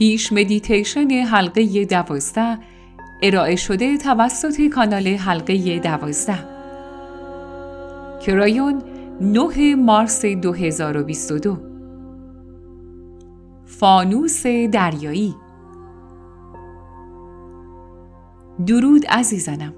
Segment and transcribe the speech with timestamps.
[0.00, 2.58] پیش مدیتیشن حلقه دوازده.
[3.22, 6.38] ارائه شده توسط کانال حلقه دوازده.
[8.26, 8.82] کرایون
[9.20, 11.56] 9 مارس 2022
[13.64, 15.34] فانوس دریایی.
[18.66, 19.74] درود عزیزانم.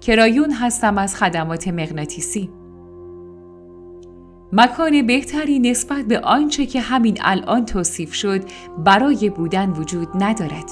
[0.00, 2.50] کرایون هستم از خدمات مغناطیسی.
[4.56, 8.40] مکان بهتری نسبت به آنچه که همین الان توصیف شد
[8.78, 10.70] برای بودن وجود ندارد.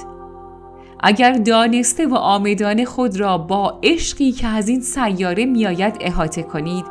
[0.99, 6.85] اگر دانسته و آمدان خود را با عشقی که از این سیاره میآید احاطه کنید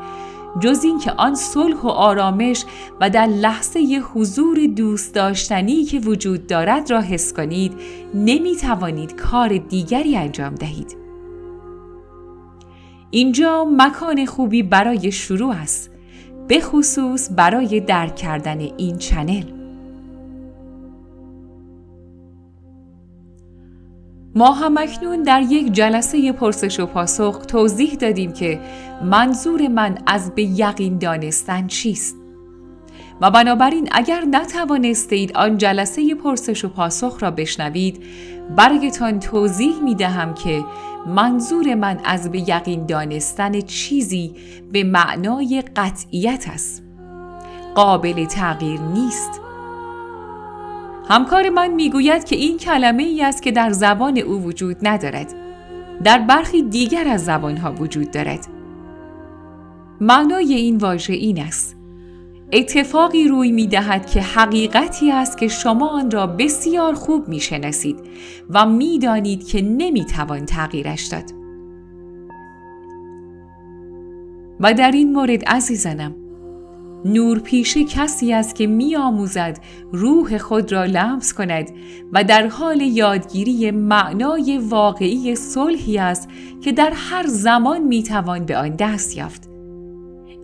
[0.61, 2.65] جز اینکه آن صلح و آرامش
[3.01, 7.73] و در لحظه حضور دوست داشتنی که وجود دارد را حس کنید
[8.15, 10.97] نمی توانید کار دیگری انجام دهید.
[13.11, 15.92] اینجا مکان خوبی برای شروع است
[16.49, 19.45] به خصوص برای درک کردن این چنل.
[24.35, 28.61] ما هم اکنون در یک جلسه پرسش و پاسخ توضیح دادیم که
[29.05, 32.17] منظور من از به یقین دانستن چیست.
[33.21, 38.03] و بنابراین اگر نتوانستید آن جلسه پرسش و پاسخ را بشنوید
[38.57, 40.65] برایتان توضیح می دهم که
[41.07, 44.35] منظور من از به یقین دانستن چیزی
[44.73, 46.83] به معنای قطعیت است.
[47.75, 49.41] قابل تغییر نیست.
[51.09, 55.35] همکار من می‌گوید که این کلمه ای است که در زبان او وجود ندارد.
[56.05, 58.47] در برخی دیگر از زبانها وجود دارد.
[60.01, 61.82] معنای این واژه این است.
[62.53, 67.97] اتفاقی روی می دهد که حقیقتی است که شما آن را بسیار خوب می شناسید
[68.51, 71.25] و می دانید که نمی توان تغییرش داد.
[74.61, 76.15] و در این مورد عزیزانم
[77.05, 79.59] نور پیش کسی است که می آموزد
[79.93, 81.71] روح خود را لمس کند
[82.13, 86.29] و در حال یادگیری معنای واقعی صلحی است
[86.61, 89.52] که در هر زمان می توان به آن دست یافت.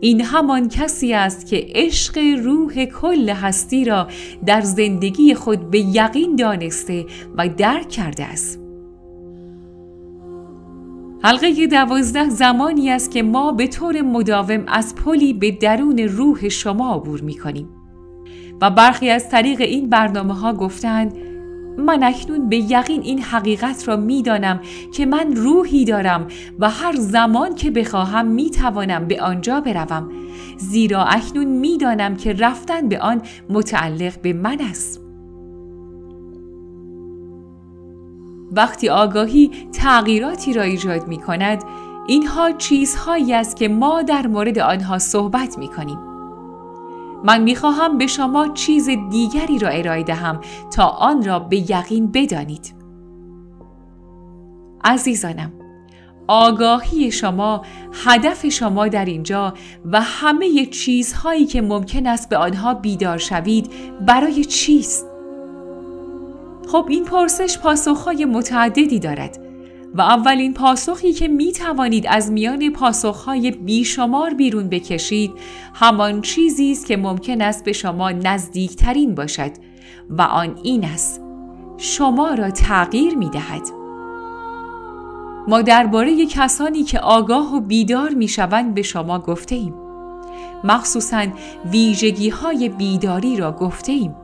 [0.00, 4.08] این همان کسی است که عشق روح کل هستی را
[4.46, 8.60] در زندگی خود به یقین دانسته و درک کرده است.
[11.22, 16.94] حلقه دوازده زمانی است که ما به طور مداوم از پلی به درون روح شما
[16.94, 17.68] عبور می کنیم
[18.60, 21.16] و برخی از طریق این برنامه ها گفتند
[21.78, 24.60] من اکنون به یقین این حقیقت را می‌دانم
[24.94, 26.26] که من روحی دارم
[26.58, 30.10] و هر زمان که بخواهم می توانم به آنجا بروم.
[30.58, 35.00] زیرا اکنون می‌دانم که رفتن به آن متعلق به من است.
[38.52, 41.64] وقتی آگاهی تغییراتی را ایجاد می کند
[42.06, 46.17] اینها چیزهایی است که ما در مورد آنها صحبت می کنیم
[47.24, 50.40] من می‌خواهم به شما چیز دیگری را ارائه دهم
[50.72, 52.74] تا آن را به یقین بدانید.
[54.84, 55.52] عزیزانم
[56.28, 57.62] آگاهی شما
[57.92, 63.70] هدف شما در اینجا و همه چیزهایی که ممکن است به آنها بیدار شوید
[64.06, 65.06] برای چیست؟
[66.68, 69.47] خب این پرسش پاسخهای متعددی دارد
[69.94, 75.30] و اولین پاسخی که می توانید از میان پاسخهای بیشمار بیرون بکشید
[75.74, 79.50] همان چیزی است که ممکن است به شما نزدیکترین باشد
[80.10, 81.20] و آن این است
[81.76, 83.62] شما را تغییر می دهد.
[85.48, 89.74] ما درباره کسانی که آگاه و بیدار می شوند به شما گفته ایم.
[90.64, 91.26] مخصوصا
[91.70, 94.16] ویژگی های بیداری را گفته ایم.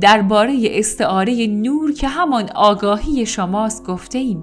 [0.00, 4.42] درباره استعاره نور که همان آگاهی شماست گفته ایم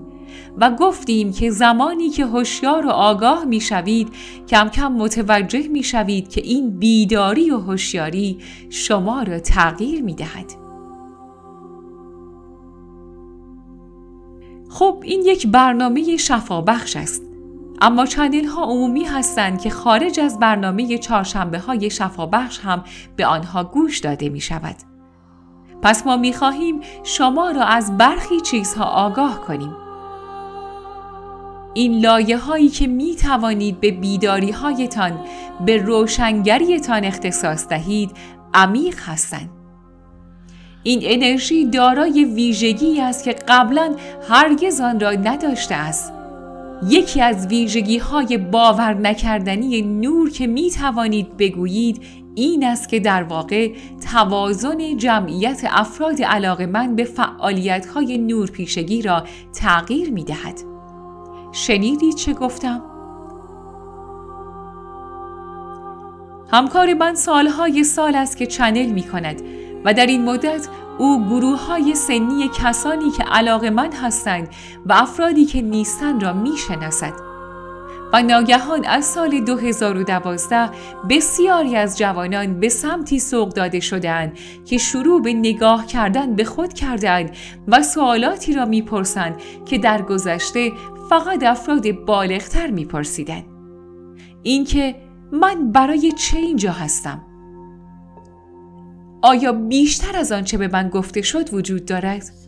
[0.58, 4.10] و گفتیم که زمانی که هوشیار و آگاه می‌شوید
[4.48, 8.38] کم کم متوجه می‌شوید که این بیداری و هوشیاری
[8.70, 10.54] شما را تغییر می دهد.
[14.70, 17.22] خب این یک برنامه شفابخش است
[17.82, 22.84] اما چنل ها عمومی هستند که خارج از برنامه چهارشنبه های شفابخش هم
[23.16, 24.76] به آنها گوش داده می شود.
[25.82, 29.76] پس ما می خواهیم شما را از برخی چیزها آگاه کنیم.
[31.74, 35.20] این لایه هایی که می توانید به بیداری هایتان
[35.66, 38.12] به روشنگریتان اختصاص دهید
[38.54, 39.50] عمیق هستند.
[40.84, 43.96] این انرژی دارای ویژگی است که قبلا
[44.30, 46.14] هرگز آن را نداشته است.
[46.90, 52.02] یکی از ویژگی های باور نکردنی نور که می توانید بگویید
[52.38, 53.72] این است که در واقع
[54.12, 59.24] توازن جمعیت افراد علاقه من به فعالیت های نورپیشگی را
[59.54, 60.60] تغییر می دهد.
[61.52, 62.84] شنیدید چه گفتم؟
[66.52, 69.42] همکار من سالهای سال است که چنل می کند
[69.86, 70.68] و در این مدت
[70.98, 74.50] او گروه های سنی کسانی که علاقه من هستند
[74.86, 76.58] و افرادی که نیستند را می.
[78.14, 80.70] و ناگهان از سال 2012
[81.10, 86.74] بسیاری از جوانان به سمتی سوق داده شدند که شروع به نگاه کردن به خود
[86.74, 87.32] کردند
[87.68, 90.72] و سوالاتی را می‌پرسند که در گذشته
[91.10, 93.46] فقط افراد بالغتر میپرسیدند
[94.44, 94.96] اینکه
[95.32, 97.22] من برای چه اینجا هستم
[99.22, 102.47] آیا بیشتر از آنچه به من گفته شد وجود دارد؟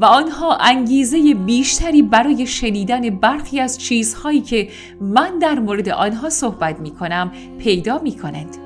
[0.00, 4.68] و آنها انگیزه بیشتری برای شنیدن برخی از چیزهایی که
[5.00, 8.56] من در مورد آنها صحبت می کنم پیدا می کنند.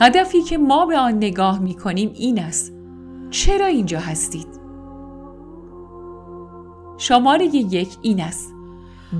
[0.00, 2.72] هدفی که ما به آن نگاه می کنیم این است.
[3.30, 4.46] چرا اینجا هستید؟
[6.98, 8.54] شماره یک این است.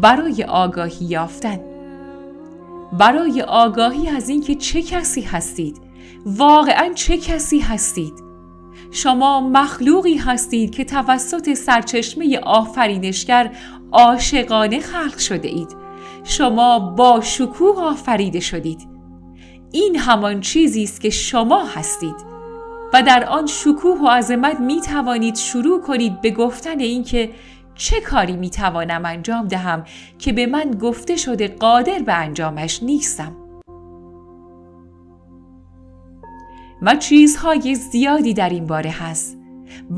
[0.03, 1.61] برای آگاهی یافتن.
[2.93, 5.81] برای آگاهی از اینکه چه کسی هستید
[6.27, 8.26] واقعا چه کسی هستید
[8.91, 13.51] شما مخلوقی هستید که توسط سرچشمه آفرینشگر
[13.93, 15.77] عاشقانه خلق شده اید.
[16.25, 18.89] شما با شکوه آفریده شدید.
[19.73, 22.37] این همان چیزی است که شما هستید.
[22.93, 27.31] و در آن شکوه و عظمت می توانید شروع کنید به گفتن اینکه
[27.75, 29.85] چه کاری می توانم انجام دهم
[30.19, 33.46] که به من گفته شده قادر به انجامش نیستم.
[36.83, 39.39] و چیزهای زیادی در این باره هست.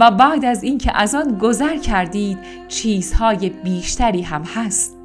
[0.01, 2.39] و بعد از اینکه از آن گذر کردید
[2.69, 4.97] چیزهای بیشتری هم هست.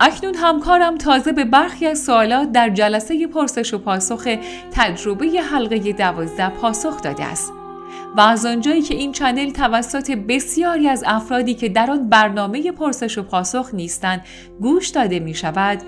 [0.00, 4.28] اکنون همکارم تازه به برخی از سوالات در جلسه پرسش و پاسخ
[4.72, 7.52] تجربه حلقه دوازده پاسخ داده است.
[8.16, 13.18] و از آنجایی که این چنل توسط بسیاری از افرادی که در آن برنامه پرسش
[13.18, 14.24] و پاسخ نیستند
[14.60, 15.82] گوش داده می شود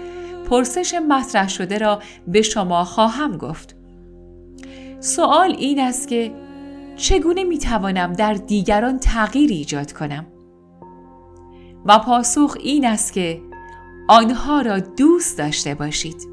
[0.50, 3.77] پرسش مطرح شده را به شما خواهم گفت.
[5.00, 6.33] سوال این است که
[6.97, 10.27] چگونه می توانم در دیگران تغییر ایجاد کنم؟
[11.87, 13.43] و پاسخ این است که
[14.09, 16.29] آنها را دوست داشته باشید.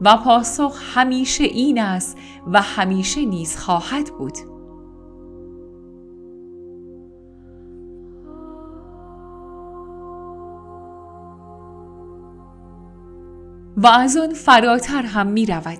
[0.00, 2.18] و پاسخ همیشه این است
[2.52, 4.53] و همیشه نیز خواهد بود.
[13.76, 15.78] و از آن فراتر هم می رود.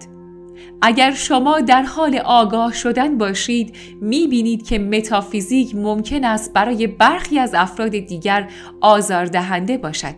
[0.82, 7.38] اگر شما در حال آگاه شدن باشید می بینید که متافیزیک ممکن است برای برخی
[7.38, 8.48] از افراد دیگر
[8.80, 10.14] آزاردهنده باشد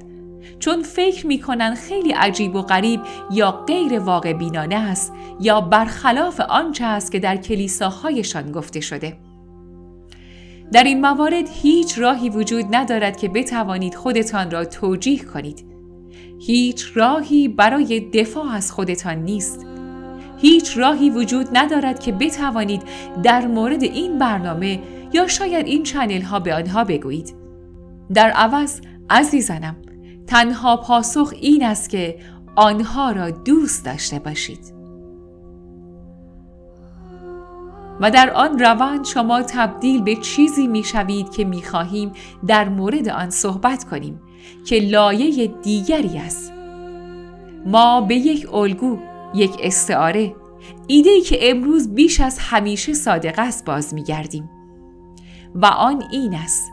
[0.58, 3.00] چون فکر می‌کنن خیلی عجیب و غریب
[3.30, 9.16] یا غیر واقع بینانه است یا برخلاف آنچه است که در کلیساهایشان گفته شده.
[10.72, 15.75] در این موارد هیچ راهی وجود ندارد که بتوانید خودتان را توجیه کنید.
[16.38, 19.66] هیچ راهی برای دفاع از خودتان نیست.
[20.38, 22.82] هیچ راهی وجود ندارد که بتوانید
[23.22, 24.80] در مورد این برنامه
[25.12, 27.34] یا شاید این چنل ها به آنها بگویید.
[28.14, 28.80] در عوض
[29.10, 29.76] عزیزانم
[30.26, 32.18] تنها پاسخ این است که
[32.56, 34.76] آنها را دوست داشته باشید
[38.00, 42.12] و در آن روند شما تبدیل به چیزی می شوید که می خواهیم
[42.46, 44.20] در مورد آن صحبت کنیم
[44.64, 46.52] که لایه دیگری است.
[47.66, 48.98] ما به یک الگو
[49.34, 50.34] یک استعاره
[50.86, 54.50] ایده که امروز بیش از همیشه صادق است باز می گردیم
[55.54, 56.70] و آن این است.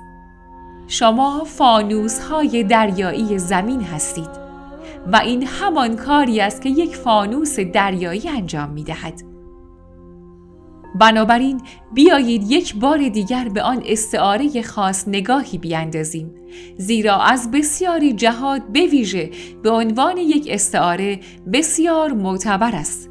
[0.87, 4.29] شما فانوس های دریایی زمین هستید
[5.11, 9.32] و این همان کاری است که یک فانوس دریایی انجام می دهد.
[10.95, 11.61] بنابراین
[11.93, 16.35] بیایید یک بار دیگر به آن استعاره خاص نگاهی بیاندازیم
[16.77, 19.31] زیرا از بسیاری جهات بویژه
[19.63, 21.19] به عنوان یک استعاره
[21.53, 23.09] بسیار معتبر است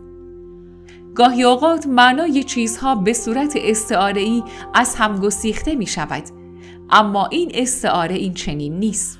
[1.14, 4.42] گاهی اوقات معنای چیزها به صورت استعاره
[4.74, 6.22] از هم گسیخته می شود
[6.90, 9.18] اما این استعاره این چنین نیست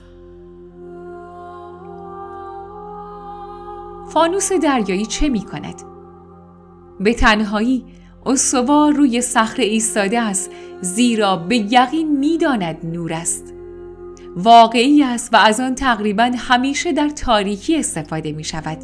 [4.09, 5.83] فانوس دریایی چه می کند؟
[7.01, 7.85] به تنهایی
[8.27, 10.51] استوار روی صخره ایستاده است
[10.81, 13.55] زیرا به یقین می‌داند نور است
[14.37, 18.79] واقعی است و از آن تقریبا همیشه در تاریکی استفاده می شود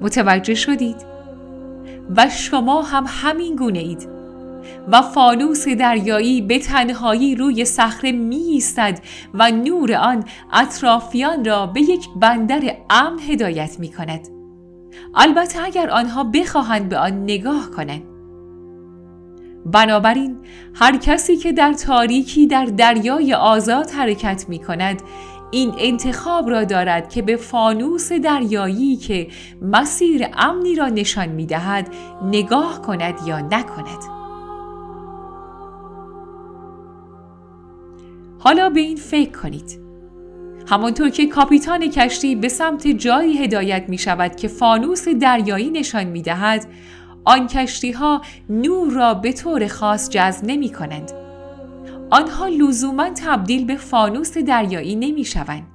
[0.00, 0.96] متوجه شدید؟
[2.16, 4.08] و شما هم همین گونه اید
[4.88, 9.00] و فانوس دریایی به تنهایی روی صخره می ایستد
[9.34, 14.28] و نور آن اطرافیان را به یک بندر امن هدایت می کند.
[15.14, 18.11] البته اگر آنها بخواهند به آن نگاه کنند.
[19.66, 20.36] بنابراین
[20.74, 25.02] هر کسی که در تاریکی در دریای آزاد حرکت می کند
[25.50, 29.28] این انتخاب را دارد که به فانوس دریایی که
[29.62, 31.88] مسیر امنی را نشان می دهد
[32.24, 34.22] نگاه کند یا نکند.
[38.38, 39.82] حالا به این فکر کنید.
[40.66, 46.22] همانطور که کاپیتان کشتی به سمت جایی هدایت می شود که فانوس دریایی نشان می
[46.22, 46.66] دهد،
[47.24, 51.12] آن کشتی ها نور را به طور خاص جذب نمی کنند.
[52.10, 55.66] آنها لزوما تبدیل به فانوس دریایی نمی شوند.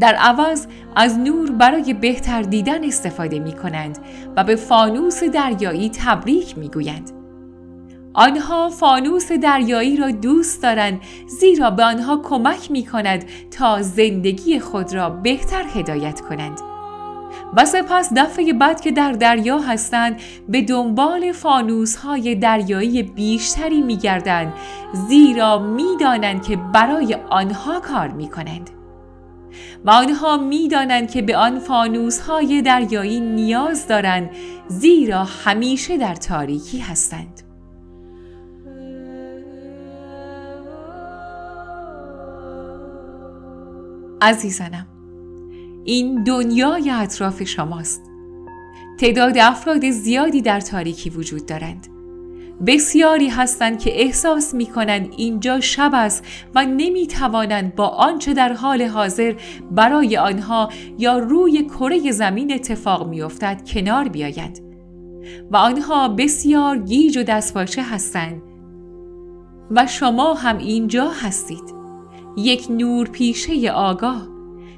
[0.00, 3.98] در عوض از نور برای بهتر دیدن استفاده می کنند
[4.36, 7.10] و به فانوس دریایی تبریک می گویند.
[8.14, 11.00] آنها فانوس دریایی را دوست دارند
[11.40, 16.71] زیرا به آنها کمک می کند تا زندگی خود را بهتر هدایت کنند.
[17.56, 23.96] و سپس دفعه بعد که در دریا هستند به دنبال فانوس های دریایی بیشتری می
[23.96, 24.52] گردند
[25.08, 28.70] زیرا می دانند که برای آنها کار می کنند.
[29.84, 34.30] و آنها می دانند که به آن فانوس های دریایی نیاز دارند
[34.68, 37.42] زیرا همیشه در تاریکی هستند.
[44.22, 44.91] عزیزانم
[45.84, 48.02] این دنیای اطراف شماست.
[48.98, 51.86] تعداد افراد زیادی در تاریکی وجود دارند.
[52.66, 56.24] بسیاری هستند که احساس می کنند اینجا شب است
[56.54, 59.34] و نمی توانند با آنچه در حال حاضر
[59.70, 64.58] برای آنها یا روی کره زمین اتفاق می افتد کنار بیایند.
[65.50, 68.42] و آنها بسیار گیج و دستپاچه هستند.
[69.70, 71.74] و شما هم اینجا هستید.
[72.36, 74.31] یک نور پیشه آگاه.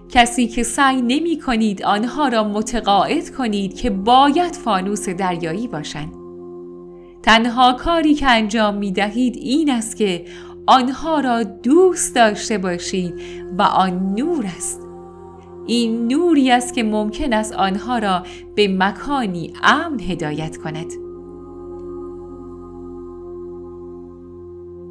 [0.08, 6.12] کسی که سعی نمی کنید آنها را متقاعد کنید که باید فانوس دریایی باشند.
[7.22, 10.24] تنها کاری که انجام می دهید این است که
[10.66, 13.14] آنها را دوست داشته باشید
[13.58, 14.80] و آن نور است.
[15.66, 18.22] این نوری است که ممکن است آنها را
[18.54, 20.92] به مکانی امن هدایت کند.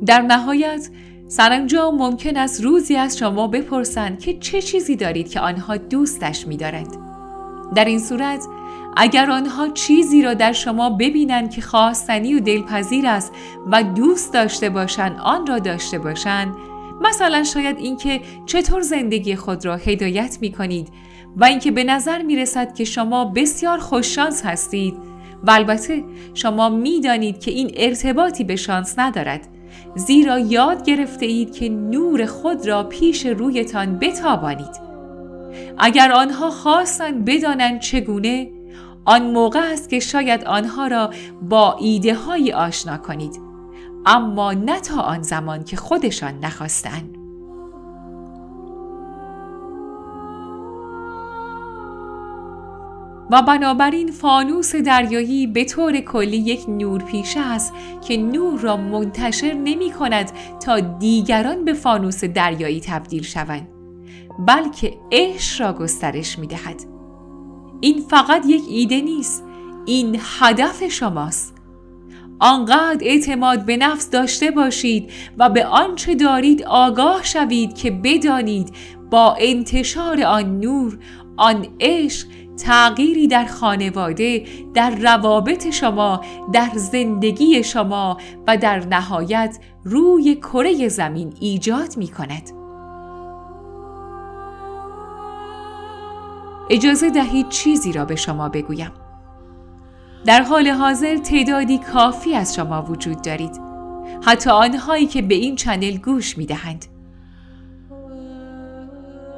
[0.05, 0.89] در نهایت
[1.35, 6.97] سرانجام ممکن است روزی از شما بپرسند که چه چیزی دارید که آنها دوستش می‌دارند.
[7.75, 8.43] در این صورت
[8.97, 13.31] اگر آنها چیزی را در شما ببینند که خواستنی و دلپذیر است
[13.71, 16.55] و دوست داشته باشند آن را داشته باشند
[17.01, 20.87] مثلا شاید اینکه چطور زندگی خود را هدایت می کنید
[21.37, 24.93] و اینکه به نظر می رسد که شما بسیار خوششانس هستید
[25.43, 29.52] و البته شما می دانید که این ارتباطی به شانس ندارد
[29.95, 34.83] زیرا یاد گرفته اید که نور خود را پیش رویتان بتابانید.
[35.77, 38.51] اگر آنها خواستند بدانند چگونه
[39.05, 41.09] آن موقع است که شاید آنها را
[41.41, 43.39] با ایده های آشنا کنید.
[44.05, 47.22] اما نه تا آن زمان که خودشان نخواستند.
[53.33, 57.73] و بنابراین فانوس دریایی به طور کلی یک نورپیشه است
[58.07, 60.31] که نور را منتشر نمی کند
[60.65, 63.67] تا دیگران به فانوس دریایی تبدیل شوند
[64.47, 66.81] بلکه عشق را گسترش می دهد.
[67.81, 69.43] این فقط یک ایده نیست
[69.85, 71.53] این هدف شماست
[72.39, 78.73] آنقدر اعتماد به نفس داشته باشید و به آنچه دارید آگاه شوید که بدانید
[79.11, 80.99] با انتشار آن نور
[81.37, 86.21] آن عشق تغییری در خانواده، در روابط شما،
[86.53, 88.17] در زندگی شما
[88.47, 92.49] و در نهایت روی کره زمین ایجاد می کند.
[96.69, 98.91] اجازه دهید چیزی را به شما بگویم.
[100.25, 103.61] در حال حاضر تعدادی کافی از شما وجود دارید.
[104.25, 106.85] حتی آنهایی که به این چنل گوش می دهند.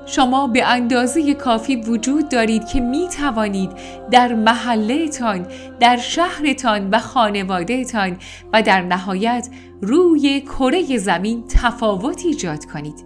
[0.06, 3.72] شما به اندازه کافی وجود دارید که می توانید
[4.12, 5.48] در محلهتان،
[5.80, 8.18] در شهرتان و خانوادهتان
[8.54, 9.50] و در نهایت
[9.82, 13.06] روی کره زمین تفاوت ایجاد کنید.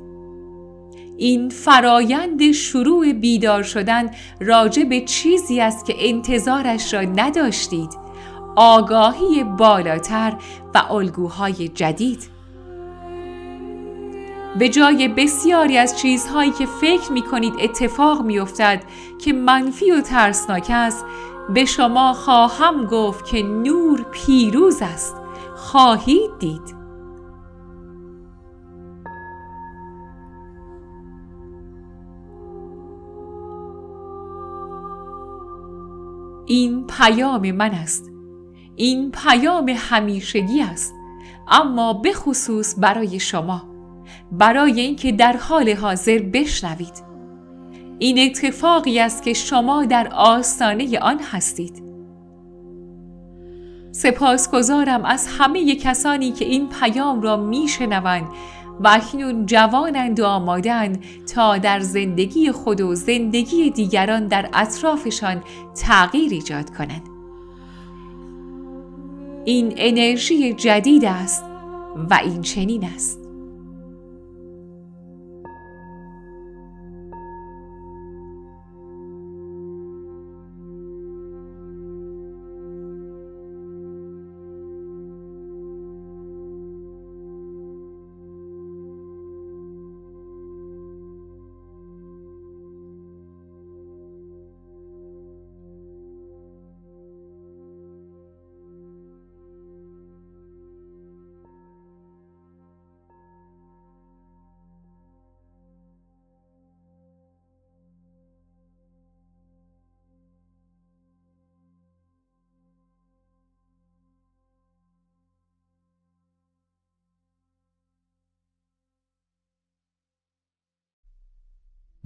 [1.18, 7.89] این فرایند شروع بیدار شدن راجع به چیزی است که انتظارش را نداشتید
[8.56, 10.38] آگاهی بالاتر
[10.75, 12.38] و الگوهای جدید
[14.58, 18.84] به جای بسیاری از چیزهایی که فکر می کنید اتفاق می افتد
[19.20, 21.06] که منفی و ترسناک است
[21.53, 25.15] به شما خواهم گفت که نور پیروز است.
[25.56, 26.79] خواهید دید.
[36.46, 38.12] این پیام من است.
[38.75, 40.94] این پیام همیشگی است.
[41.48, 43.68] اما به خصوص برای شما.
[44.31, 47.09] برای اینکه در حال حاضر بشنوید.
[48.00, 51.83] این اتفاقی است که شما در آستانه آن هستید.
[53.91, 58.27] سپاسگزارم از همه کسانی که این پیام را میشنوند
[58.79, 65.43] و اکنون جوانند و آمادند تا در زندگی خود و زندگی دیگران در اطرافشان
[65.75, 67.09] تغییر ایجاد کنند.
[69.45, 71.43] این انرژی جدید است
[72.09, 73.28] و این چنین است.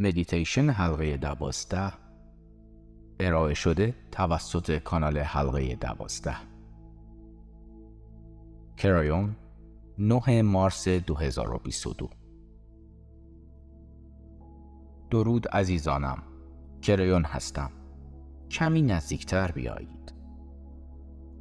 [0.03, 1.93] مدیتیشن حلقه دوازده.
[3.19, 6.35] ارائه شده توسط کانال حلقه دوازده.
[8.77, 9.35] کرایون
[9.97, 12.09] 9 مارس 2022
[15.09, 16.23] درود عزیزانم.
[16.81, 17.71] کرایون هستم.
[18.51, 20.13] کمی نزدیکتر بیایید.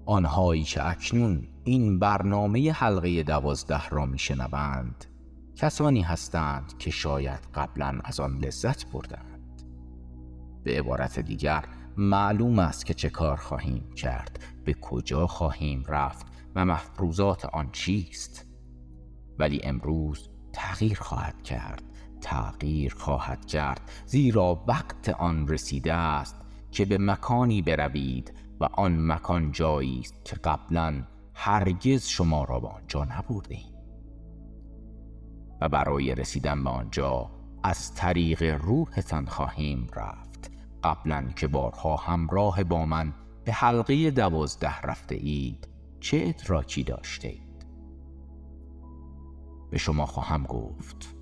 [0.06, 5.04] آنهایی که اکنون این برنامه حلقه دوازده را میشنوند
[5.62, 9.62] کسانی هستند که شاید قبلا از آن لذت بردند.
[10.64, 11.64] به عبارت دیگر
[11.96, 18.46] معلوم است که چه کار خواهیم کرد به کجا خواهیم رفت و مفروضات آن چیست.
[19.38, 21.82] ولی امروز تغییر خواهد کرد
[22.20, 26.36] تغییر خواهد کرد زیرا وقت آن رسیده است
[26.70, 31.02] که به مکانی بروید و آن مکان جایی است که قبلا
[31.34, 33.71] هرگز شما را به آنجا نبردیم
[35.62, 37.30] و برای رسیدن به آنجا
[37.62, 40.50] از طریق روحتان خواهیم رفت
[40.84, 45.68] قبلا که بارها همراه با من به حلقه دوازده رفته اید
[46.00, 47.66] چه ادراکی داشته اید؟
[49.70, 51.14] به شما خواهم گفت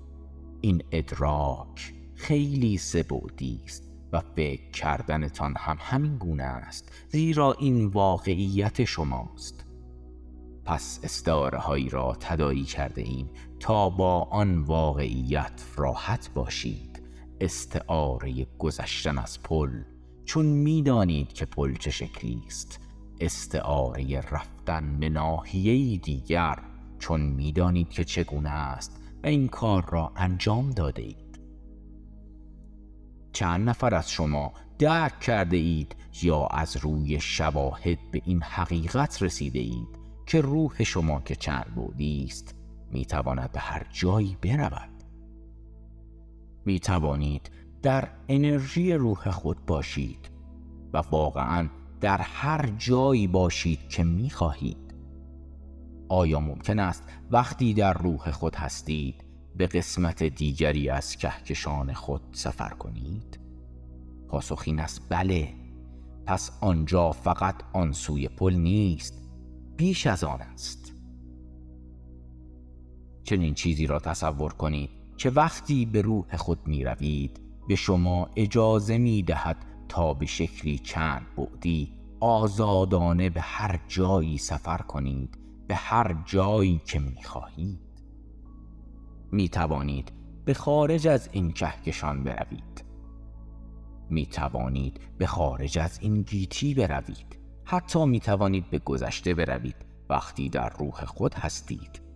[0.61, 8.83] این ادراک خیلی سبودی است و فکر کردنتان هم همین گونه است زیرا این واقعیت
[8.83, 9.65] شماست
[10.65, 13.29] پس استعاره هایی را تدایی کرده ایم
[13.61, 17.01] تا با آن واقعیت راحت باشید.
[17.41, 19.83] استعاره گذشتن از پل.
[20.25, 22.79] چون می‌دانید که پل چه شکلی است.
[23.19, 26.59] استعاره رفتن به ناحیه دیگر.
[26.99, 31.39] چون می‌دانید که چگونه است و این کار را انجام داده اید.
[33.33, 39.59] چند نفر از شما درک کرده اید یا از روی شواهد به این حقیقت رسیده
[39.59, 39.87] اید
[40.25, 42.60] که روح شما که چند بودی است.
[42.91, 44.89] می تواند به هر جایی برود.
[46.65, 47.51] می توانید
[47.81, 50.29] در انرژی روح خود باشید
[50.93, 51.69] و واقعا
[52.01, 54.77] در هر جایی باشید که می خواهید
[56.09, 59.23] آیا ممکن است وقتی در روح خود هستید
[59.55, 63.39] به قسمت دیگری از کهکشان خود سفر کنید؟
[64.27, 65.53] پاسخ این است بله.
[66.25, 69.21] پس آنجا فقط آن سوی پل نیست
[69.77, 70.80] بیش از آن است.
[73.31, 78.97] چنین چیزی را تصور کنید که وقتی به روح خود می روید به شما اجازه
[78.97, 79.57] می دهد
[79.89, 86.99] تا به شکلی چند بعدی آزادانه به هر جایی سفر کنید به هر جایی که
[86.99, 87.79] می خواهید
[89.31, 90.11] می توانید
[90.45, 92.85] به خارج از این کهکشان بروید.
[94.09, 97.37] می توانید به خارج از این گیتی بروید.
[97.65, 99.75] حتی می توانید به گذشته بروید.
[100.09, 102.10] وقتی در روح خود هستید.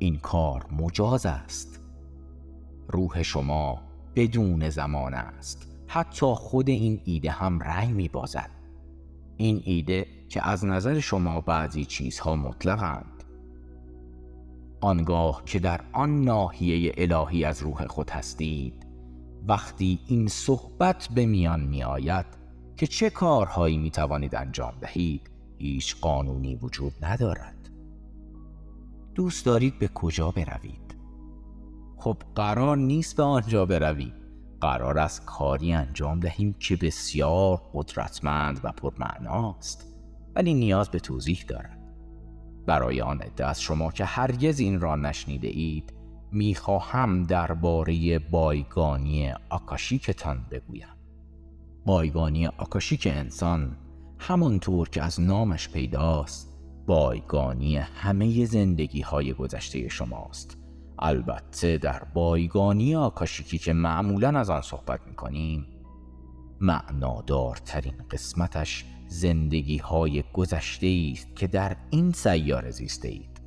[0.00, 1.80] این کار مجاز است.
[2.88, 3.82] روح شما
[4.14, 5.66] بدون زمان است.
[5.86, 8.50] حتی خود این ایده هم رنگ می بازد
[9.36, 13.24] این ایده که از نظر شما بعضی چیزها مطلقند.
[14.80, 18.86] آنگاه که در آن ناحیه الهی از روح خود هستید
[19.48, 22.26] وقتی این صحبت به میان می آید
[22.76, 27.59] که چه کارهایی می توانید انجام دهید هیچ قانونی وجود ندارد.
[29.14, 30.96] دوست دارید به کجا بروید؟
[31.96, 34.14] خب قرار نیست به آنجا بروید
[34.60, 39.94] قرار است کاری انجام دهیم که بسیار قدرتمند و پرمعناست
[40.34, 41.80] ولی نیاز به توضیح دارد
[42.66, 45.92] برای آن عده از شما که هرگز این را نشنیده اید
[46.32, 50.88] می‌خواهم درباره بایگانی آکاشیکتان بگویم.
[51.86, 53.76] بایگانی آکاشیک انسان
[54.18, 56.49] همانطور که از نامش پیداست
[56.86, 60.56] بایگانی همه زندگی های گذشته شماست.
[60.98, 65.66] البته در بایگانی آکاشیکی که معمولا از آن صحبت می کنیم
[66.60, 73.40] معنادارترین قسمتش زندگی های گذشته است که در این سیاره زیسته اید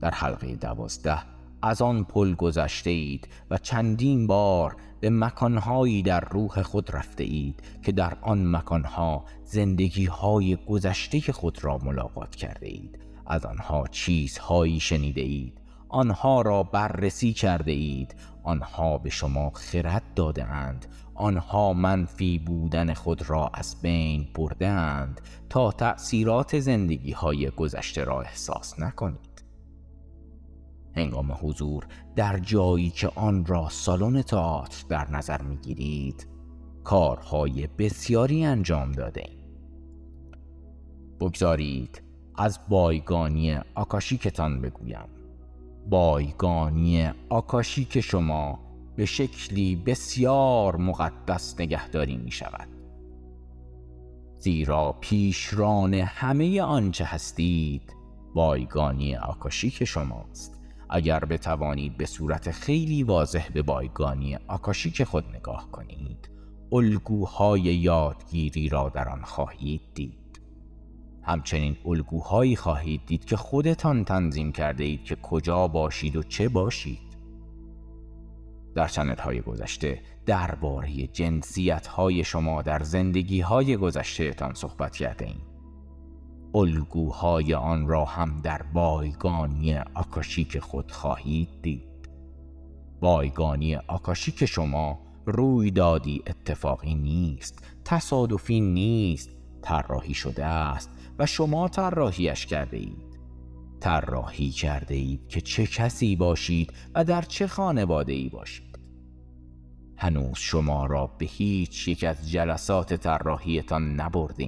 [0.00, 6.62] در حلقه دوازده از آن پل گذشته اید و چندین بار به مکانهایی در روح
[6.62, 12.98] خود رفته اید که در آن مکانها زندگی های گذشته خود را ملاقات کرده اید
[13.26, 20.44] از آنها چیزهایی شنیده اید آنها را بررسی کرده اید آنها به شما خرد داده
[20.44, 28.04] اند آنها منفی بودن خود را از بین برده اند تا تأثیرات زندگی های گذشته
[28.04, 29.27] را احساس نکنید.
[30.98, 36.26] هنگام حضور در جایی که آن را سالن تئاتر در نظر می‌گیرید
[36.84, 39.38] کارهای بسیاری انجام داده ایم.
[41.20, 42.02] بگذارید
[42.36, 45.08] از بایگانی آکاشیکتان بگویم.
[45.90, 48.58] بایگانی آکاشیک شما
[48.96, 52.68] به شکلی بسیار مقدس نگهداری می شود
[54.38, 57.94] زیرا پیشران همه آنچه هستید
[58.34, 60.57] بایگانی آکاشیک شماست.
[60.90, 66.30] اگر بتوانید به صورت خیلی واضح به بایگانی آکاشیک خود نگاه کنید
[66.72, 70.40] الگوهای یادگیری را در آن خواهید دید.
[71.22, 77.08] همچنین الگوهایی خواهید دید که خودتان تنظیم کرده اید که کجا باشید و چه باشید.
[78.74, 85.47] در چنل های گذشته درباره جنسیت های شما در زندگی های گذشتهتان صحبت کرده ایم.
[86.54, 92.08] الگوهای آن را هم در بایگانی آکاشیک خود خواهید دید.
[93.00, 99.30] بایگانی آکاشیک شما رویدادی اتفاقی نیست تصادفی نیست
[99.62, 103.18] طراحی شده است و شما طراحیش کرده اید
[103.80, 108.78] طراحی کرده اید که چه کسی باشید و در چه خانواده ای باشید.
[109.96, 114.44] هنوز شما را به هیچ یک از جلسات طراحیتان نبرده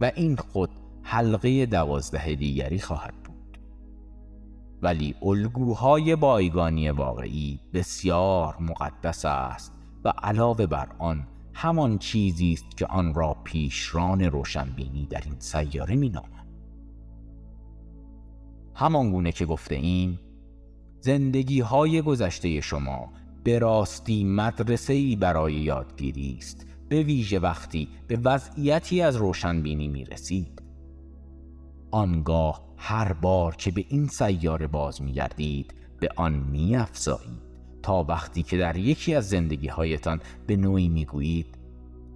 [0.00, 0.70] و این خود
[1.06, 3.58] حلقه دوازده دیگری خواهد بود.
[4.82, 9.72] ولی الگوهای بایگانی واقعی بسیار مقدس است
[10.04, 15.96] و علاوه بر آن همان چیزی است که آن را پیشران روشنبینی در این سیاره
[15.96, 16.46] مینامند.
[18.74, 20.20] همان گونه که گفته ایم
[21.00, 23.12] زندگی های گذشته شما
[23.44, 26.66] به راستی مدرسه ای برای یادگیری است.
[26.88, 30.63] به ویژه وقتی به وضعیتی از روشنبینی می رسید
[31.94, 37.42] آنگاه هر بار که به این سیاره باز می گردید به آن می افزایید
[37.82, 41.58] تا وقتی که در یکی از زندگی هایتان به نوعی می گویید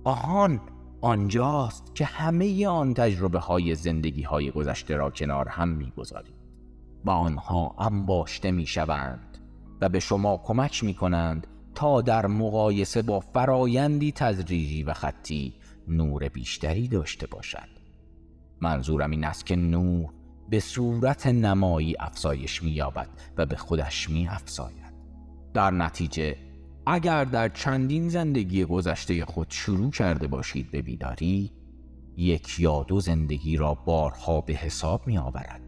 [0.05, 0.61] آهان
[1.01, 6.35] آنجاست که همه آن تجربه های زندگی های گذشته را کنار هم می گذارید
[7.05, 9.39] و آنها انباشته می شوند
[9.81, 15.55] و به شما کمک می کنند تا در مقایسه با فرایندی تدریجی و خطی
[15.89, 17.78] نور بیشتری داشته باشد.
[18.61, 20.09] منظورم این است که نور
[20.51, 24.95] به صورت نمایی افزایش می‌یابد و به خودش می‌افزاید
[25.55, 26.37] در نتیجه
[26.87, 31.53] اگر در چندین زندگی گذشته خود شروع کرده باشید به بیداری
[32.17, 35.61] یک یا دو زندگی را بارها به حساب می آورد.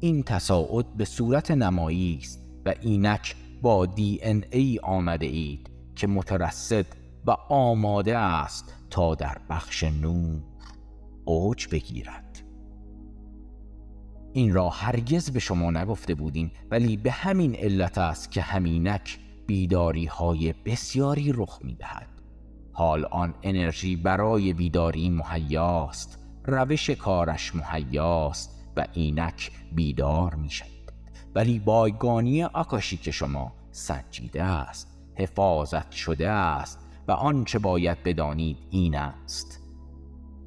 [0.00, 6.06] این تصاعد به صورت نمایی است و اینک با دی ان ای آمده اید که
[6.06, 6.86] مترصد
[7.26, 10.40] و آماده است تا در بخش نور
[11.28, 12.42] اوج بگیرد
[14.32, 20.06] این را هرگز به شما نگفته بودیم ولی به همین علت است که همینک بیداری
[20.06, 22.08] های بسیاری رخ می دهد.
[22.72, 30.64] حال آن انرژی برای بیداری مهیاست روش کارش مهیاست و اینک بیدار می شد.
[31.34, 39.57] ولی بایگانی آکاشی شما سنجیده است حفاظت شده است و آنچه باید بدانید این است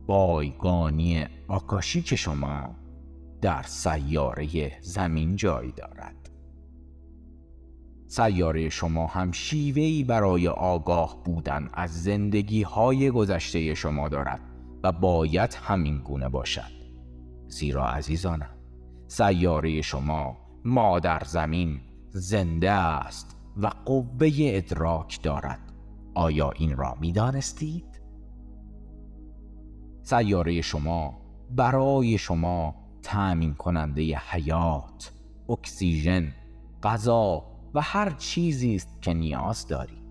[0.07, 2.75] بایگانی آکاشیک شما
[3.41, 6.29] در سیاره زمین جای دارد.
[8.07, 14.41] سیاره شما هم شیوهی برای آگاه بودن از زندگی های گذشته شما دارد
[14.83, 16.71] و باید همین گونه باشد.
[17.47, 18.57] زیرا عزیزانم
[19.07, 25.59] سیاره شما مادر زمین زنده است و قوه ادراک دارد.
[26.15, 27.90] آیا این را می دانستید؟
[30.11, 31.13] سیاره شما
[31.55, 35.11] برای شما تأمین کننده حیات،
[35.49, 36.33] اکسیژن،
[36.83, 37.43] غذا
[37.73, 40.03] و هر چیزی است که نیاز دارید.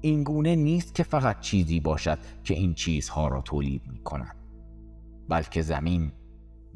[0.00, 4.36] این گونه نیست که فقط چیزی باشد که این چیزها را تولید می کند
[5.28, 6.12] بلکه زمین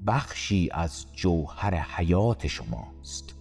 [0.06, 3.34] بخشی از جوهر حیات شماست.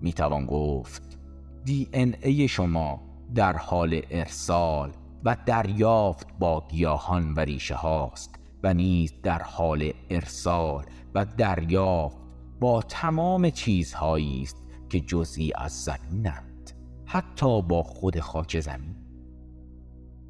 [0.00, 1.18] می توان گفت
[1.64, 3.00] دی ان ای شما
[3.34, 4.92] در حال ارسال
[5.24, 10.84] و دریافت با گیاهان و ریشه هاست و نیز در حال ارسال
[11.14, 12.16] و دریافت
[12.60, 14.56] با تمام چیزهایی است
[14.88, 16.70] که جزئی از زمینند
[17.06, 18.96] حتی با خود خاک زمین.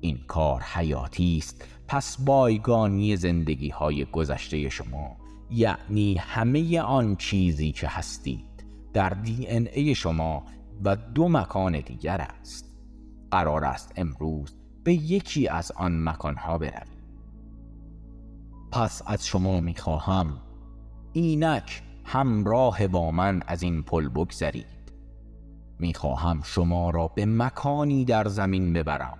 [0.00, 5.16] این کار حیاتی است پس بایگانی زندگی های گذشته شما
[5.50, 10.44] یعنی همه آن چیزی که هستید در دی ان ای شما
[10.84, 12.64] و دو مکان دیگر است.
[13.30, 16.88] قرار است امروز به یکی از آن مکانها بروید
[18.72, 20.40] پس از شما می‌خواهم
[21.12, 24.66] اینک همراه با من از این پل بگذرید.
[25.78, 29.18] می‌خواهم شما را به مکانی در زمین ببرم.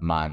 [0.00, 0.32] من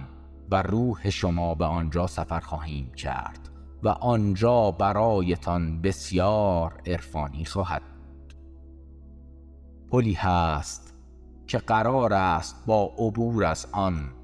[0.51, 3.49] و روح شما به آنجا سفر خواهیم کرد
[3.83, 7.81] و آنجا برایتان بسیار عرفانی خواهد
[9.91, 10.93] پلی هست
[11.47, 14.14] که قرار است با عبور از آن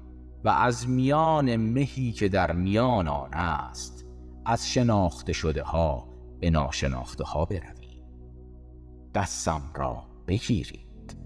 [0.44, 4.06] و از میان مهی که در میان آن است
[4.46, 6.08] از شناخته شده ها
[6.40, 8.02] به ناشناخته ها بروید.
[9.14, 11.16] دستم را بگیرید.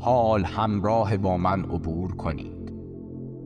[0.00, 2.72] حال همراه با من عبور کنید.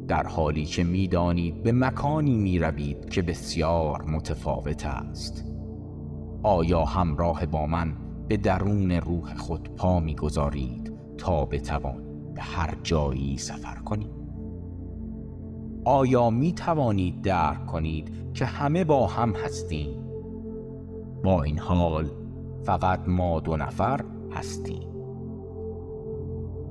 [0.08, 5.44] در حالی که می‌دانید به مکانی می روید که بسیار متفاوت است.
[6.42, 7.96] آیا همراه با من
[8.32, 14.10] به درون روح خود پا می‌گذارید تا بتوانید به هر جایی سفر کنید.
[15.84, 20.04] آیا می توانید درک کنید که همه با هم هستیم؟
[21.24, 22.10] با این حال
[22.62, 24.88] فقط ما دو نفر هستیم.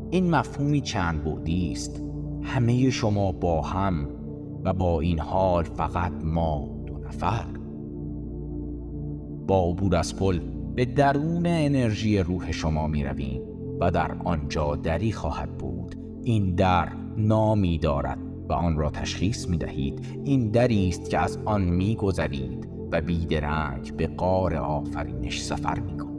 [0.10, 2.04] این مفهومی چند بودی است.
[2.42, 4.10] همه شما با هم
[4.64, 7.46] و با این حال فقط ما دو نفر.
[9.48, 13.42] با عبور از پل به درون انرژی روح شما می رویم
[13.80, 15.96] و در آنجا دری خواهد بود.
[16.24, 21.40] این در نامی دارد و آن را تشخیص می دهید این دری است که از
[21.46, 26.12] آن می گذرید و بیدرنگ به قار آفرینش سفر می کنید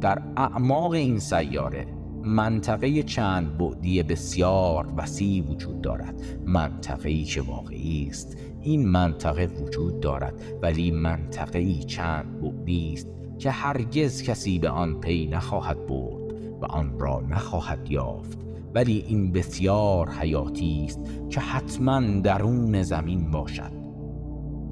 [0.00, 1.86] در اعماق این سیاره
[2.24, 6.22] منطقه چند بعدی بسیار وسیع وجود دارد.
[6.46, 8.36] منطقه‌ای که واقعی است.
[8.60, 13.19] این منطقه وجود دارد ولی منطقه چند بعدی است.
[13.40, 18.38] که هرگز کسی به آن پی نخواهد برد و آن را نخواهد یافت.
[18.74, 21.00] ولی این بسیار حیاتی است
[21.30, 23.72] که حتما درون زمین باشد.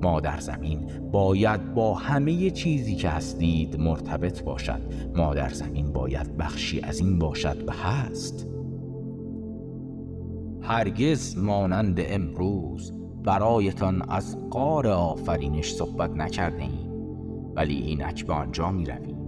[0.02, 4.80] ما در زمین باید با همه چیزی که هستید مرتبط باشد.
[5.16, 8.46] ما در زمین باید بخشی از این باشد و هست.
[10.62, 12.92] هرگز مانند امروز
[13.24, 16.64] برایتان از قار آفرینش صحبت نکرده
[17.58, 19.18] ولی اینک به آنجا می رویم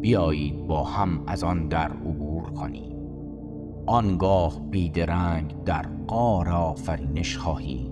[0.00, 2.96] بیایید با هم از آن در عبور کنیم.
[3.86, 7.90] آنگاه بیدرنگ در قار آفرینش خواهیم.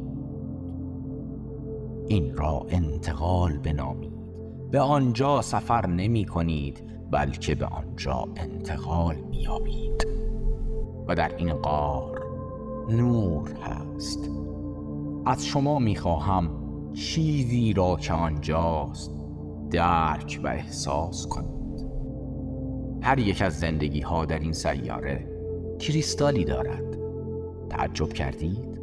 [2.09, 4.13] این را انتقال بنامید.
[4.71, 10.07] به آنجا سفر نمی کنید بلکه به آنجا انتقال میابید
[11.09, 12.23] و در این قار
[12.91, 14.31] نور هست.
[15.27, 16.68] از شما می‌خواهم
[16.99, 19.11] چیزی را که آنجاست
[19.71, 21.87] درک و احساس کنید
[23.03, 25.29] هر یک از زندگی ها در این سیاره
[25.79, 26.99] کریستالی دارد
[27.71, 28.81] تعجب کردید؟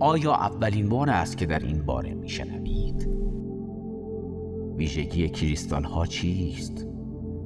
[0.00, 3.08] آیا اولین بار است که در این باره میشنوید؟
[4.76, 6.86] ویژگی کریستال ها چیست؟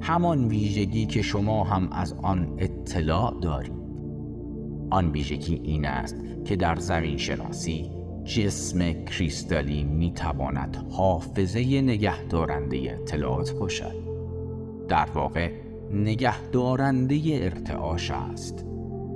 [0.01, 3.87] همان ویژگی که شما هم از آن اطلاع دارید
[4.89, 7.96] آن ویژگی این است که در زمین شناسی
[8.27, 13.95] جسم کریستالی می تواند حافظه نگهدارنده اطلاعات باشد.
[14.87, 15.51] در واقع
[15.91, 18.65] نگهدارنده ارتعاش است.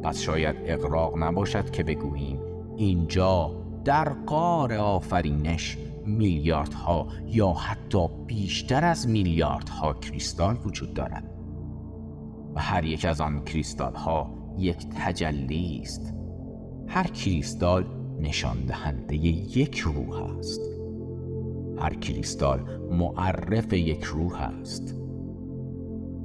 [0.04, 2.40] پس شاید اقراق نباشد که بگوییم
[2.78, 3.52] اینجا
[3.86, 11.24] در قار آفرینش میلیاردها یا حتی بیشتر از میلیاردها کریستال وجود دارد.
[12.56, 16.14] و هر یک از آن کریستال ها یک تجلی است
[16.88, 17.86] هر کریستال
[18.22, 20.62] نشان دهنده یک روح است.
[21.78, 22.60] هر کریستال
[22.92, 24.96] معرف یک روح است.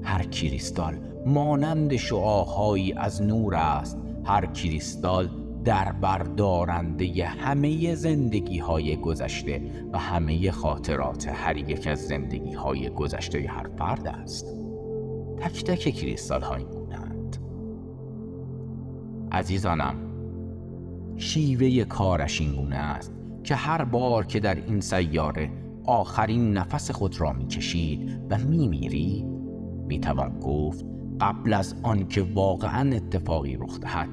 [0.03, 3.99] هر کریستال مانند شعاهایی از نور است.
[4.25, 5.31] هر کریستال
[5.65, 13.47] در بردارنده همه زندگی های گذشته و همه خاطرات هر یک از زندگی های گذشته
[13.49, 14.47] هر فرد است.
[15.41, 17.37] تک تک کریستال های بودند
[19.33, 20.06] عزیزانم
[21.17, 23.13] شیوه کارش این گونه است
[23.45, 25.51] که هر بار که در این سیاره
[25.85, 29.25] آخرین نفس خود را می‌کشید و میمیرید
[29.87, 30.85] می‌توان گفت
[31.21, 34.09] قبل از آنکه واقعا اتفاقی رخ دهد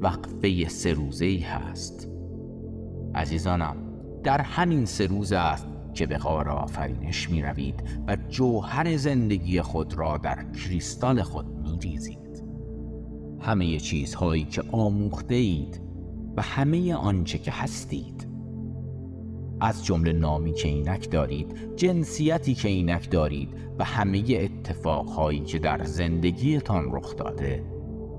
[0.00, 2.08] وقفه سه روزه هست
[3.14, 3.76] عزیزانم
[4.22, 9.94] در همین سه روز است که به غار آفرینش می روید و جوهر زندگی خود
[9.94, 12.44] را در کریستال خود می ریزید.
[13.40, 15.85] همه چیزهایی که آموخته اید
[16.36, 18.26] و همه آنچه که هستید.
[19.60, 25.84] از جمله نامی که اینک دارید جنسیتی که اینک دارید و همه اتفاقهایی که در
[25.84, 27.64] زندگیتان رخ داده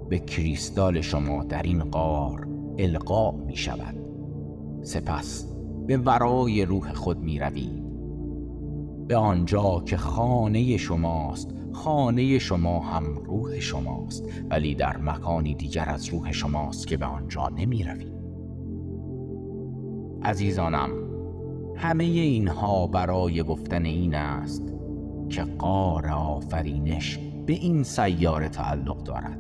[0.09, 3.95] به کریستال شما در این قار القا می شود.
[4.81, 5.45] سپس
[5.87, 7.87] به ورای روح خود می روید.
[9.07, 16.05] به آنجا که خانه شماست خانه شما هم روح شماست ولی در مکانی دیگر از
[16.05, 18.17] روح شماست که به آنجا نمی روید
[20.23, 20.89] عزیزانم
[21.75, 24.63] همه اینها برای گفتن این است
[25.29, 29.39] که قار آفرینش به این سیاره تعلق دارد.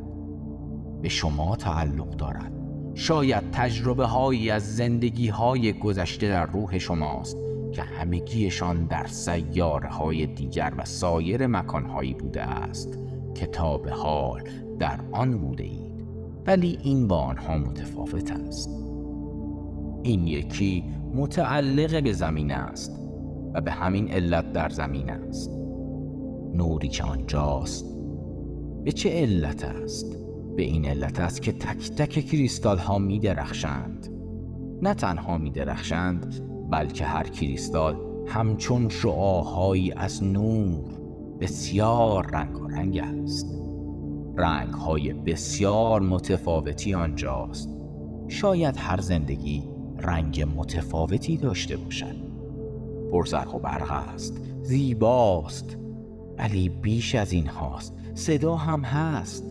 [1.01, 2.53] به شما تعلق دارد.
[2.95, 10.25] شاید تجربه هایی از زندگی های گذشته در روح شماست که همگیشان در سیاره های
[10.25, 12.99] دیگر و سایر مکان هایی بوده است.
[13.35, 14.41] کتاب حال
[14.79, 16.07] در آن بوده اید.
[16.45, 18.69] ولی این با آنها متفاوت است.
[20.03, 20.83] این یکی
[21.15, 22.99] متعلق به زمین است
[23.53, 25.51] و به همین علت در زمین است.
[26.53, 27.85] نوری که آنجاست
[28.83, 30.17] به چه علت است؟
[30.55, 34.07] به این علت است که تک تک کریستال ها می درخشند
[34.81, 37.95] نه تنها می درخشند بلکه هر کریستال
[38.27, 40.83] همچون شعاهایی از نور
[41.39, 43.57] بسیار رنگ و رنگ است.
[44.35, 47.69] رنگ های بسیار متفاوتی آنجاست.
[48.27, 49.63] شاید هر زندگی
[49.97, 52.15] رنگ متفاوتی داشته باشد.
[53.11, 55.77] پرزرق و برق است زیباست
[56.37, 57.93] ولی بیش از این هاست.
[58.13, 59.43] صدا هم هست.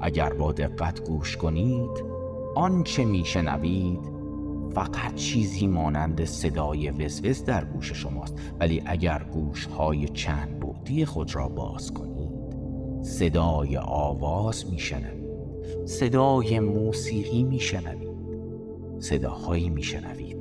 [0.00, 2.04] اگر با دقت گوش کنید
[2.54, 4.11] آنچه میشنوید
[4.74, 11.34] فقط چیزی مانند صدای وزوز در گوش شماست ولی اگر گوش های چند بودی خود
[11.34, 12.32] را باز کنید
[13.02, 15.22] صدای آواز میشنوید
[15.86, 18.12] صدای موسیقی میشنوید
[18.98, 20.36] صداهایی میشنوید.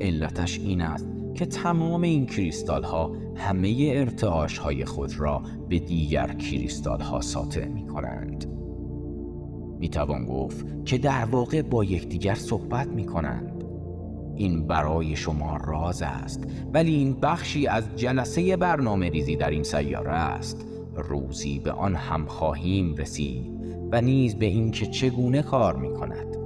[0.00, 6.32] علتش این است که تمام این کریستال ها همه ارتعاش های خود را به دیگر
[6.34, 8.46] کریستال ها ساطع می کنند
[9.78, 13.64] می توان گفت که در واقع با یکدیگر صحبت می کنند
[14.36, 20.12] این برای شما راز است ولی این بخشی از جلسه برنامه ریزی در این سیاره
[20.12, 20.66] است.
[20.94, 23.50] روزی به آن هم خواهیم رسید
[23.92, 26.36] و نیز به اینکه چگونه کار می کند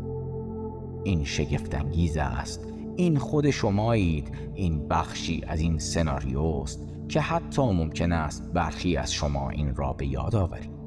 [1.04, 2.66] این شگفتانگیز است.
[2.96, 4.28] این خود شمایید.
[4.54, 10.06] این بخشی از این سناریوست که حتی ممکن است برخی از شما این را به
[10.06, 10.79] یاد آورید.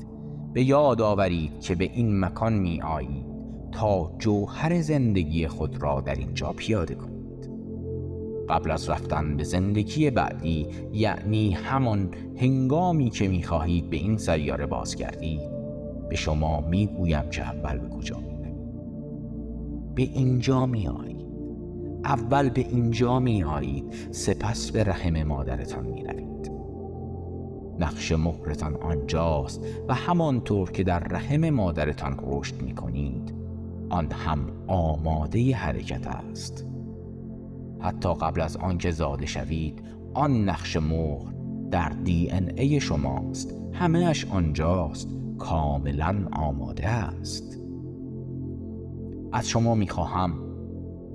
[0.53, 3.25] به یاد آورید که به این مکان می آیید
[3.71, 7.13] تا جوهر زندگی خود را در اینجا پیاده کنید.
[8.49, 14.65] قبل از رفتن به زندگی بعدی یعنی همان هنگامی که می خواهید به این سیاره
[14.65, 15.41] بازگردید
[16.09, 18.33] به شما می گویم که اول به کجا می
[19.95, 21.25] به اینجا می آیید
[22.05, 26.22] اول به اینجا می آیید سپس به رحم مادرتان می روید
[27.79, 33.33] نقش مهرتان آنجاست و همانطور که در رحم مادرتان رشد می کنید
[33.89, 36.65] آن هم آماده حرکت است.
[37.79, 39.81] حتی قبل از آنکه زاده شوید
[40.13, 41.33] آن نقش مهر
[41.71, 43.55] در دی ان ای شماست.
[43.73, 47.59] همهش آنجاست کاملا آماده است.
[49.31, 50.33] از شما می‌خواهم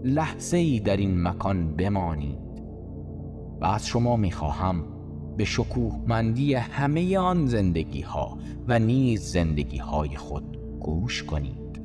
[0.04, 2.38] لحظه ای در این مکان بمانید.
[3.60, 4.84] و از شما می‌خواهم
[5.38, 11.80] به شکوهمندی همه آن زندگی ها و نیز زندگی های خود گوش کنید.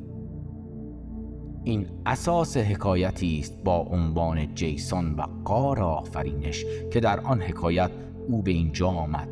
[1.64, 7.90] این اساس حکایتی است با عنوان جیسون و قار آفرینش که در آن حکایت
[8.28, 9.28] او به اینجا آمد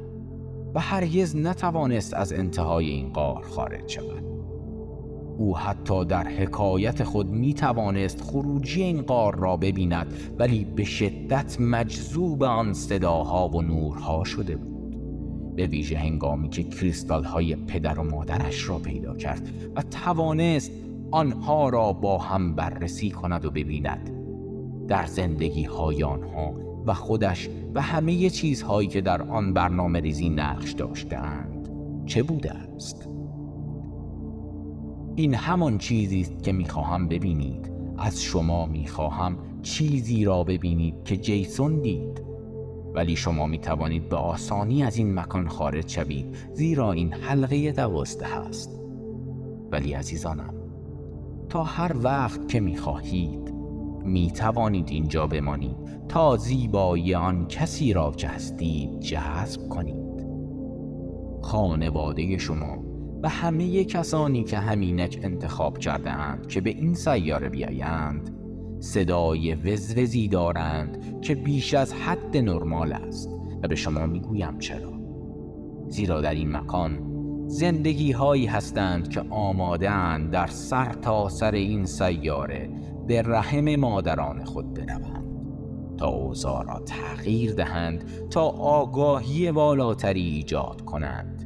[0.75, 4.32] و هرگز نتوانست از انتهای این قار خارج شود.
[5.43, 10.07] او حتی در حکایت خود می توانست خروجی این قار را ببیند
[10.39, 14.97] ولی به شدت مجذوب آن صداها و نورها شده بود.
[15.57, 20.71] به ویژه هنگامی که کریستال های پدر و مادرش را پیدا کرد و توانست
[21.11, 24.11] آنها را با هم بررسی کند و ببیند.
[24.89, 26.55] در زندگی های آنها
[26.87, 31.69] و خودش و همه چیزهایی که در آن برنامه ریزی نقش داشتند
[32.07, 33.12] چه بوده است؟
[35.17, 37.73] این همان چیزی است که می‌خواهم ببینید.
[37.99, 42.23] از شما می‌خواهم چیزی را ببینید که جیسون دید.
[42.95, 48.27] ولی شما می توانید به آسانی از این مکان خارج شوید زیرا این حلقه دوازده
[48.27, 48.81] هست.
[49.71, 50.55] ولی عزیزانم
[51.49, 53.53] تا هر وقت که می خواهید
[54.05, 55.77] می توانید اینجا بمانید.
[56.09, 60.27] تا زیبایی آن کسی را که هستید جذب کنید.
[61.43, 62.92] خانواده شما
[63.23, 68.37] و همه کسانی که همینک انتخاب کرده اند که به این سیاره بیایند
[68.81, 73.31] صدای وزوزی دارند که بیش از حد نرمال است
[73.63, 74.93] و به شما می‌گویم چرا.
[75.89, 77.13] زیرا در این مکان
[77.47, 82.71] زندگی هایی هستند که آمادن در سر تا سر این سیاره
[83.07, 85.23] به رحم مادران خود بروند.
[85.99, 91.42] تا اوضاع تغییر دهند تا آگاهی والاتری ایجاد کنند.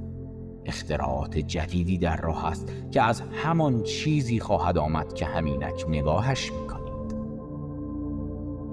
[0.67, 6.67] اختراعات جدیدی در راه است که از همان چیزی خواهد آمد که همینک نگاهش می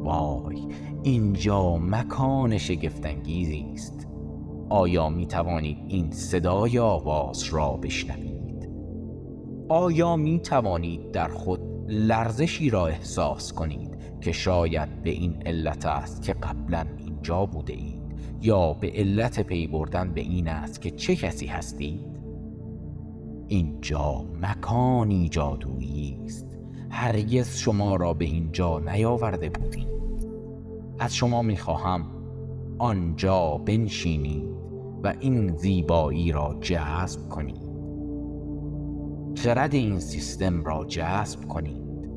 [0.04, 0.68] وای
[1.04, 4.08] اینجا مکان شگفتانگیزی است.
[4.70, 8.70] آیا می توانید این صدای آواز را بشنوید؟
[9.70, 16.22] آیا می توانید در خود لرزشی را احساس کنید که شاید به این علت است
[16.22, 18.03] که قبلا اینجا بوده اید؟
[18.44, 22.20] یا به علت پی بردن به این است که چه کسی هستید؟
[23.48, 26.58] اینجا مکانی جادویی است.
[26.90, 29.88] هرگز شما را به اینجا نیاورده بودیم.
[31.00, 32.06] از شما می‌خواهم
[32.78, 34.50] آنجا بنشینید
[35.04, 37.74] و این زیبایی را جذب کنید.
[39.36, 42.10] خرد این سیستم را جذب کنید.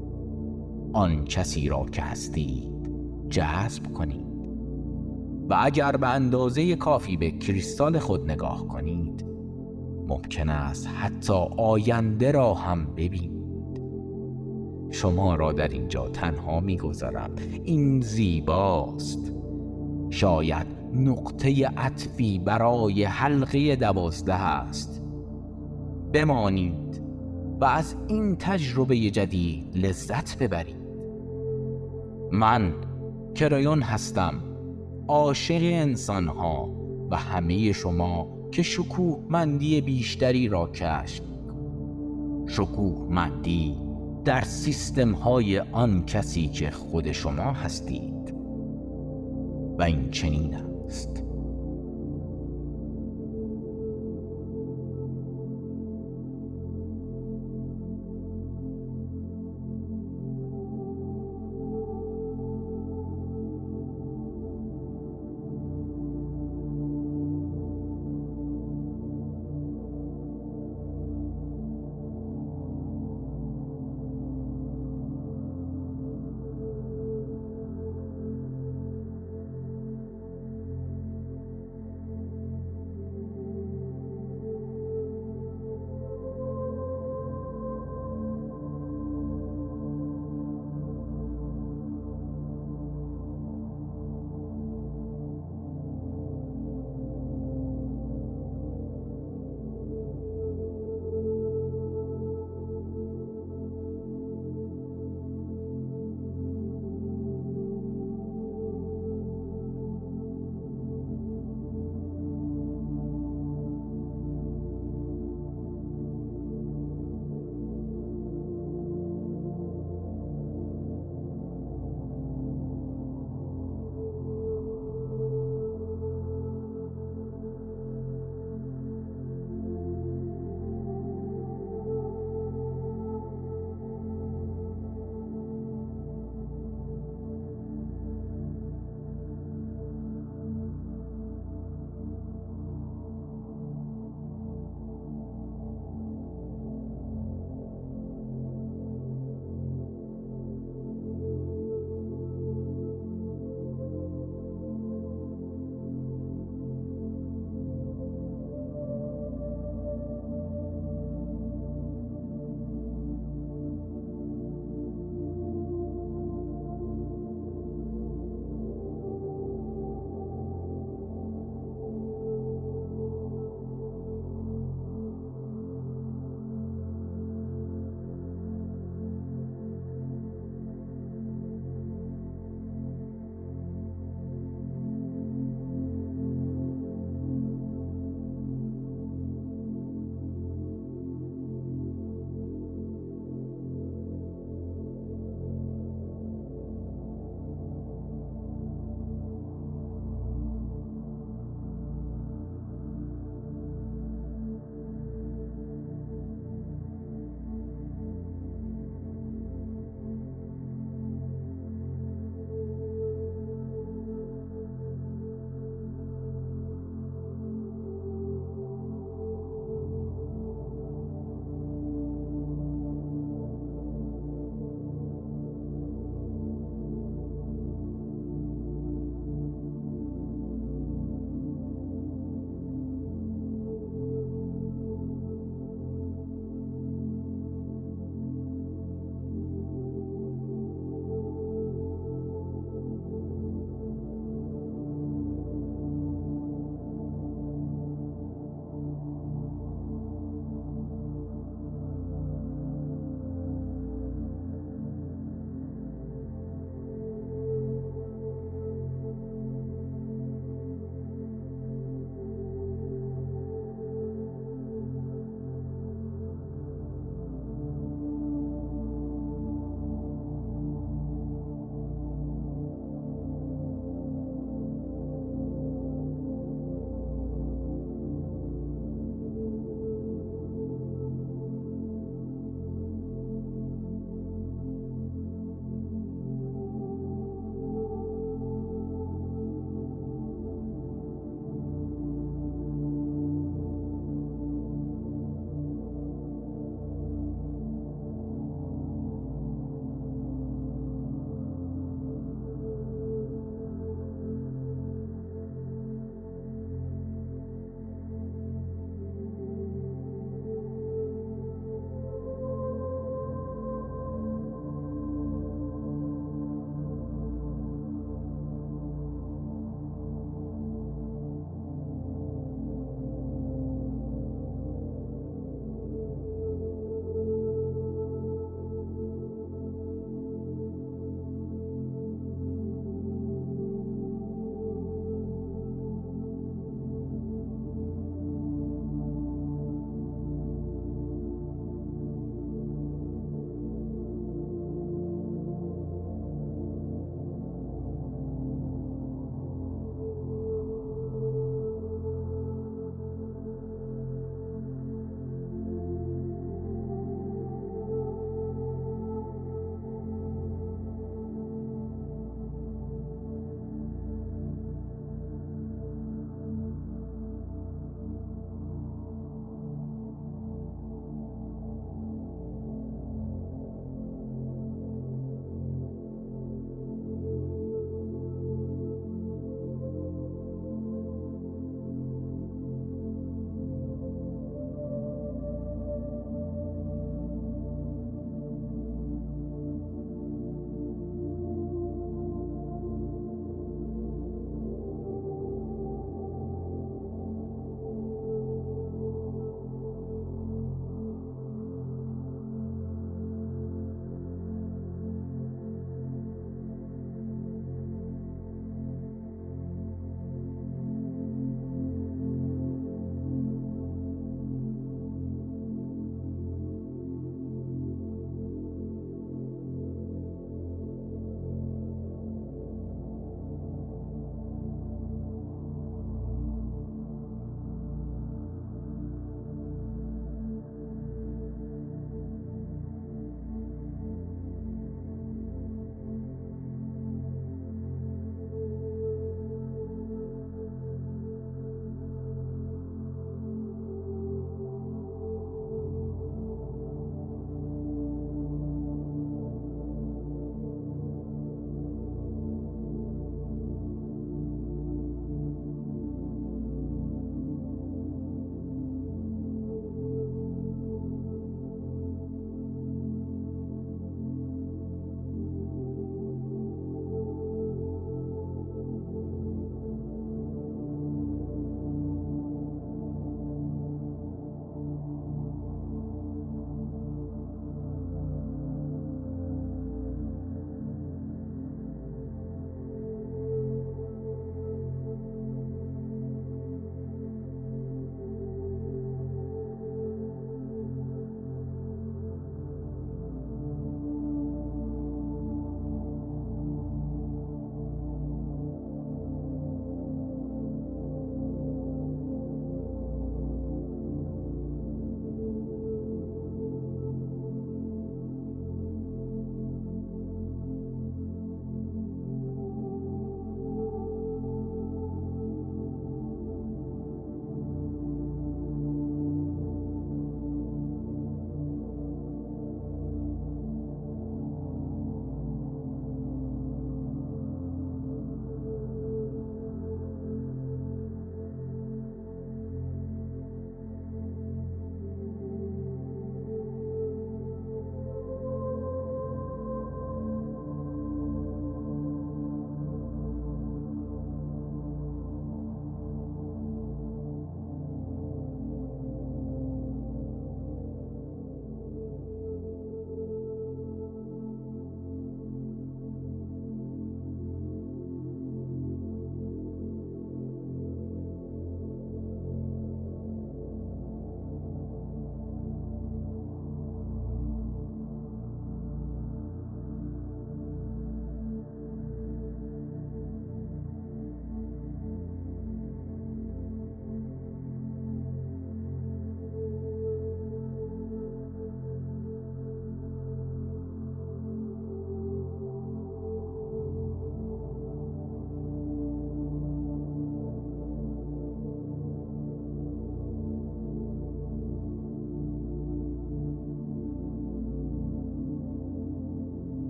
[0.93, 2.91] آن کسی را که هستید
[3.31, 4.26] جذب کنید.
[5.49, 9.27] و اگر به اندازه کافی به کریستال خود نگاه کنید
[10.09, 13.37] ممکن است حتی آینده را هم ببینید.
[14.91, 17.31] شما را در اینجا تنها می‌گذارم.
[17.65, 19.33] این زیباست.
[20.11, 25.03] شاید نقطه عطفی برای حلقه دوازده است.
[26.13, 27.03] بمانید
[27.61, 30.87] و از این تجربه جدید لذت ببرید.
[32.33, 32.75] من
[33.35, 34.35] کرایون هستم.
[35.09, 36.69] عاشق انسانها
[37.11, 41.23] و همه شما که شکوه مندی بیشتری را کشف
[42.49, 43.77] شکوه مندی
[44.25, 48.35] در سیستم های آن کسی که خود شما هستید.
[49.79, 51.26] و این چنین است.